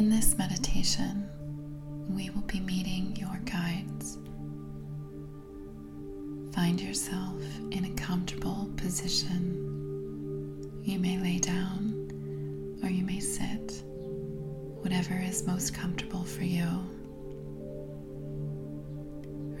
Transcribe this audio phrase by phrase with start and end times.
[0.00, 1.28] In this meditation,
[2.08, 4.16] we will be meeting your guides.
[6.54, 10.80] Find yourself in a comfortable position.
[10.82, 13.82] You may lay down or you may sit,
[14.80, 16.66] whatever is most comfortable for you.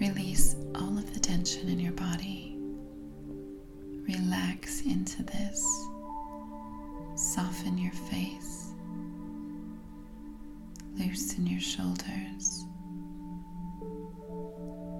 [0.00, 2.56] Release all of the tension in your body.
[4.08, 5.62] Relax into this.
[7.14, 8.69] Soften your face.
[11.00, 12.66] Loosen your shoulders.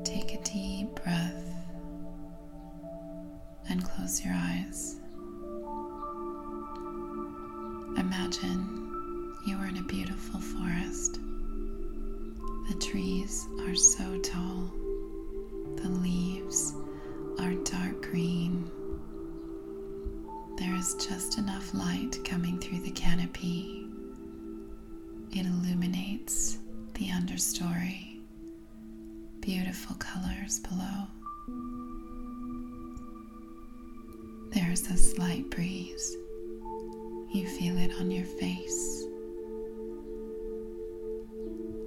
[0.03, 1.45] Take a deep breath
[3.69, 4.99] and close your eyes.
[7.99, 11.21] Imagine you are in a beautiful forest.
[12.71, 14.73] The trees are so tall,
[15.77, 16.75] the leaves
[17.41, 18.71] are dark green.
[20.57, 23.90] There is just enough light coming through the canopy.
[25.33, 26.59] It illuminates
[26.95, 28.21] the understory,
[29.41, 31.07] beautiful colors below.
[34.53, 36.17] There's a slight breeze.
[37.33, 39.05] You feel it on your face.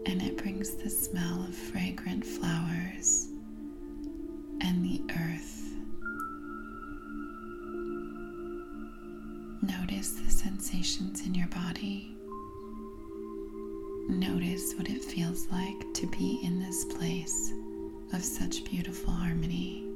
[0.06, 3.28] And it brings the smell of fragrant flowers
[4.62, 5.60] and the earth.
[9.62, 12.16] Notice the sensations in your body.
[14.10, 17.54] Notice what it feels like to be in this place
[18.14, 19.88] of such beautiful harmony.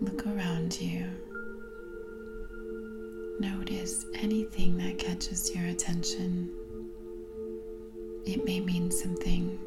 [0.00, 1.06] Look around you.
[3.40, 6.54] Notice anything that catches your attention.
[8.24, 9.58] It may mean something.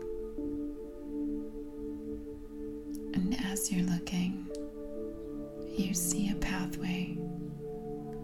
[3.13, 4.47] And as you're looking,
[5.77, 7.17] you see a pathway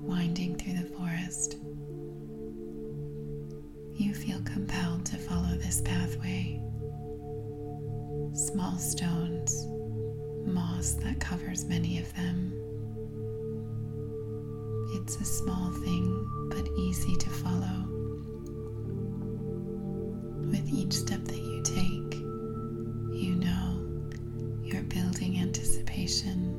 [0.02, 1.58] winding through the forest.
[3.98, 6.62] You feel compelled to follow this pathway.
[8.36, 9.66] Small stones
[10.46, 12.54] moss that covers many of them.
[14.94, 17.86] It's a small thing, but easy to follow.
[20.52, 22.20] With each step that you take,
[23.20, 23.84] you know
[24.64, 26.54] you're building anticipation.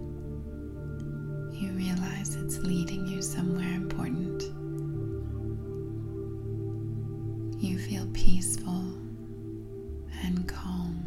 [1.53, 4.58] You realize it's leading you somewhere important.
[7.61, 8.85] You feel peaceful
[10.23, 11.03] and calm.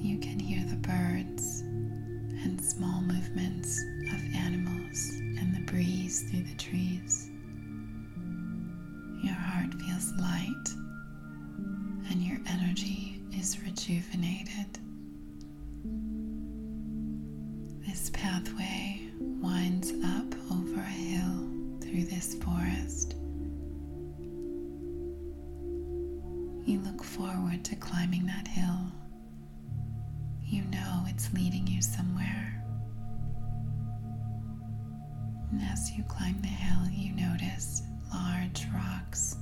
[0.00, 1.60] You can hear the birds
[2.42, 3.80] and small movements
[4.12, 7.30] of animals and the breeze through the trees.
[9.22, 10.68] Your heart feels light
[12.10, 14.80] and your energy is rejuvenated.
[17.86, 18.73] This pathway
[27.64, 28.92] to climbing that hill.
[30.44, 32.62] You know it's leading you somewhere.
[35.50, 37.82] And as you climb the hill, you notice
[38.12, 39.36] large rocks,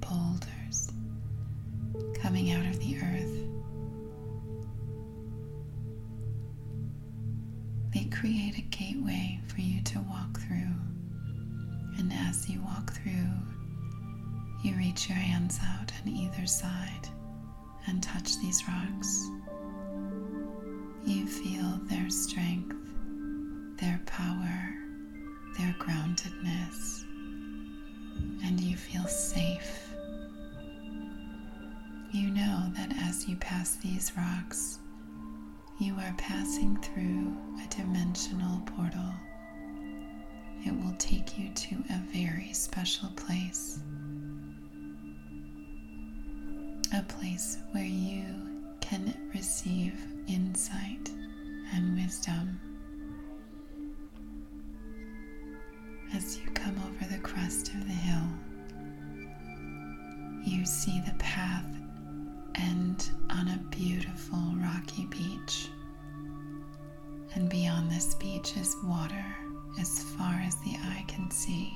[0.00, 0.90] boulders
[2.20, 3.36] coming out of the earth.
[7.94, 10.74] They create a gateway for you to walk through.
[11.98, 13.28] And as you walk through,
[14.64, 17.09] you reach your hands out on either side
[17.86, 19.30] and touch these rocks.
[21.04, 22.76] You feel their strength,
[23.80, 24.74] their power,
[25.58, 27.04] their groundedness,
[28.44, 29.88] and you feel safe.
[32.12, 34.78] You know that as you pass these rocks,
[35.78, 39.14] you are passing through a dimensional portal.
[40.66, 43.80] It will take you to a very special place.
[46.92, 48.24] A place where you
[48.80, 49.94] can receive
[50.26, 51.08] insight
[51.72, 52.60] and wisdom.
[56.12, 58.26] As you come over the crest of the hill,
[60.44, 61.64] you see the path
[62.56, 65.68] end on a beautiful rocky beach.
[67.36, 69.24] And beyond this beach is water
[69.78, 71.72] as far as the eye can see,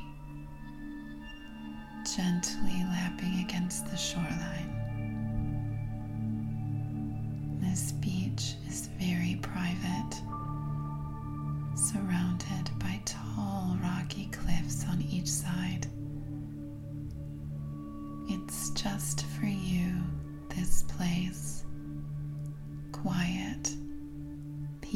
[2.17, 4.84] gently lapping against the shoreline.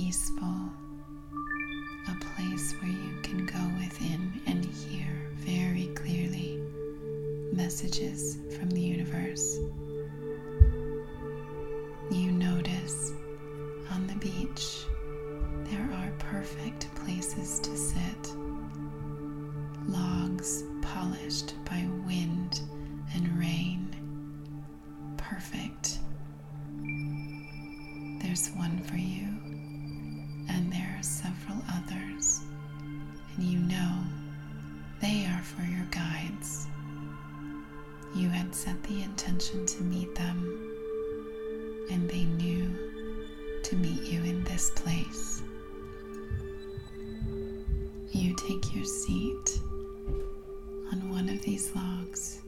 [0.09, 0.73] Peaceful,
[2.09, 6.63] a place where you can go within and hear very clearly
[7.53, 9.59] messages from the universe.
[12.11, 13.13] You notice
[13.91, 14.79] on the beach
[15.71, 18.33] there are perfect places to sit,
[19.87, 22.63] logs polished by wind
[23.13, 23.95] and rain.
[25.19, 25.99] Perfect.
[28.23, 29.28] There's one for you,
[48.49, 49.61] take your seat
[50.91, 52.41] on one of these logs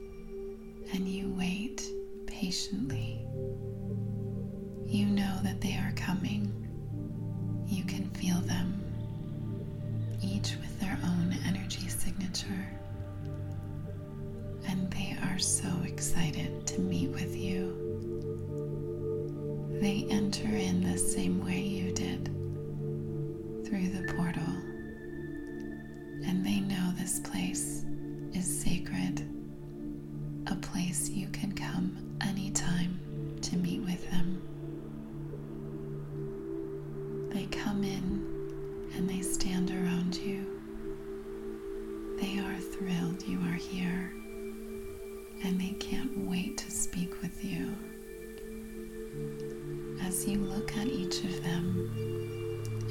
[0.93, 1.87] and you wait
[2.25, 3.19] patiently.
[4.87, 6.51] You know that they are coming.
[7.67, 8.83] You can feel them,
[10.23, 12.67] each with their own energy signature.
[14.67, 17.77] And they are so excited to meet with you.
[19.79, 22.25] They enter in the same way you did,
[23.67, 24.10] through the
[43.71, 44.11] here
[45.43, 47.73] and they can't wait to speak with you.
[50.01, 51.89] As you look at each of them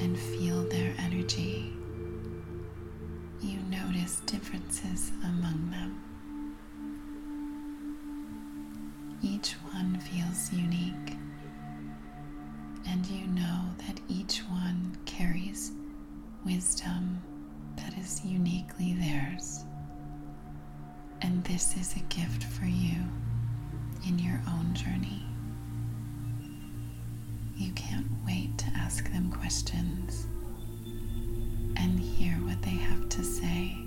[0.01, 1.71] and feel their energy,
[3.41, 6.01] you notice differences among them.
[9.21, 11.15] Each one feels unique,
[12.87, 15.71] and you know that each one carries
[16.43, 17.21] wisdom
[17.77, 19.63] that is uniquely theirs.
[21.21, 22.97] And this is a gift for you
[24.07, 25.23] in your own journey.
[27.57, 30.25] You can't wait to ask them questions
[31.77, 33.77] and hear what they have to say.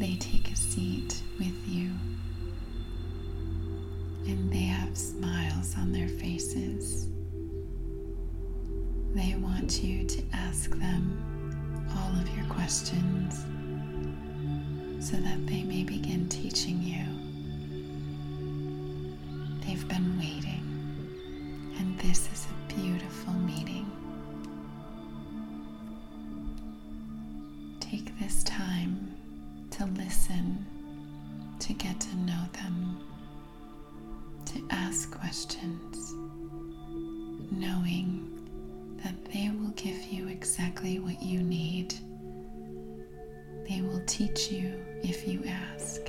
[0.00, 1.90] They take a seat with you
[4.26, 7.08] and they have smiles on their faces.
[9.14, 13.44] They want you to ask them all of your questions
[15.00, 17.04] so that they may begin teaching you.
[19.66, 20.62] They've been waiting,
[21.78, 23.90] and this is a beautiful meeting.
[27.80, 29.10] Take this time
[29.70, 30.66] to listen,
[31.60, 33.00] to get to know them,
[34.46, 36.12] to ask questions,
[37.50, 38.26] knowing
[39.02, 41.94] that they will give you exactly what you need.
[43.70, 46.00] They will teach you if you ask.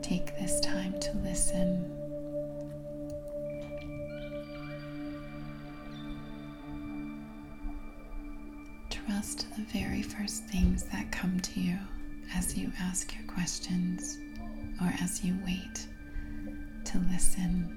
[0.00, 1.90] Take this time to listen.
[8.90, 11.76] Trust the very first things that come to you
[12.32, 14.18] as you ask your questions
[14.80, 15.88] or as you wait
[16.84, 17.76] to listen.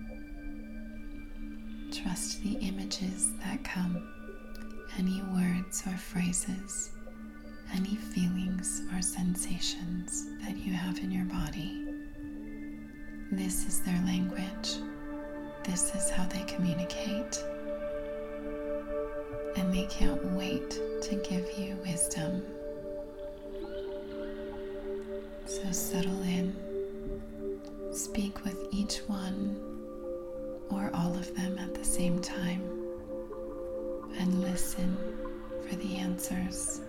[1.92, 4.08] Trust the images that come,
[5.00, 6.92] any words or phrases,
[7.74, 11.86] any feelings or sensations that you have in your body.
[13.32, 14.77] This is their language.
[15.63, 17.44] This is how they communicate.
[19.56, 20.70] And they can't wait
[21.01, 22.44] to give you wisdom.
[25.46, 26.56] So settle in,
[27.92, 29.60] speak with each one
[30.70, 32.62] or all of them at the same time,
[34.18, 34.98] and listen
[35.68, 36.82] for the answers.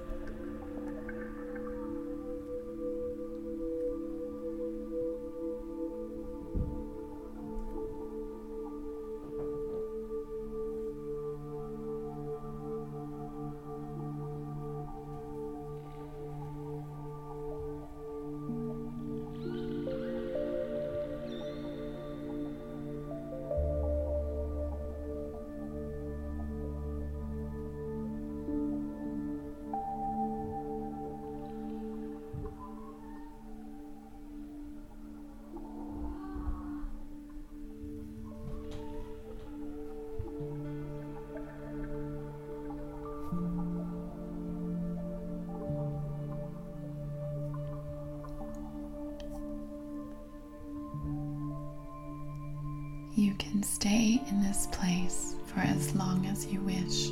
[54.28, 57.09] In this place for as long as you wish.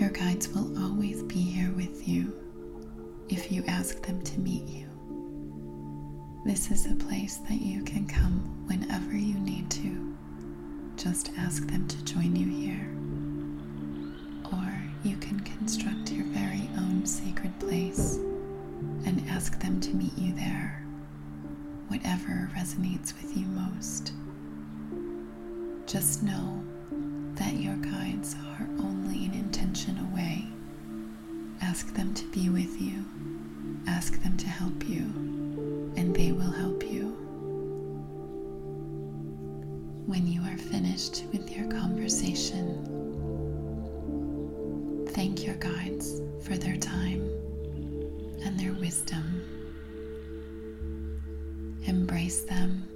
[0.00, 2.32] Your guides will always be here with you
[3.28, 4.88] if you ask them to meet you.
[6.44, 10.16] This is a place that you can come whenever you need to.
[10.96, 12.88] Just ask them to join you here.
[14.52, 18.16] Or you can construct your very own sacred place
[19.06, 20.84] and ask them to meet you there,
[21.88, 24.12] whatever resonates with you most.
[25.94, 26.60] Just know
[27.36, 30.44] that your guides are only an intention away.
[31.62, 33.04] Ask them to be with you,
[33.86, 35.02] ask them to help you
[35.96, 37.10] and they will help you.
[40.06, 42.66] When you are finished with your conversation,
[45.10, 47.22] thank your guides for their time
[48.42, 49.44] and their wisdom.
[51.86, 52.88] Embrace them.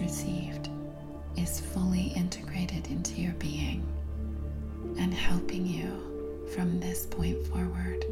[0.00, 0.68] Received
[1.36, 3.86] is fully integrated into your being
[4.98, 8.04] and helping you from this point forward.